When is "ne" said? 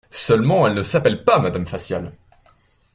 0.73-0.81